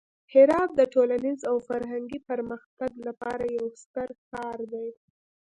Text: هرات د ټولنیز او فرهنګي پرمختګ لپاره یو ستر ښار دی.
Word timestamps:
هرات 0.33 0.69
د 0.75 0.81
ټولنیز 0.93 1.39
او 1.49 1.55
فرهنګي 1.67 2.19
پرمختګ 2.29 2.91
لپاره 3.07 3.43
یو 3.57 3.67
ستر 3.81 4.09
ښار 4.29 4.59
دی. 4.73 4.87